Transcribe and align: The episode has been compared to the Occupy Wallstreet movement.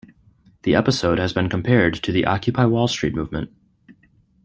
The 0.63 0.73
episode 0.73 1.19
has 1.19 1.31
been 1.31 1.47
compared 1.47 1.93
to 1.93 2.11
the 2.11 2.25
Occupy 2.25 2.63
Wallstreet 2.63 3.13
movement. 3.13 3.53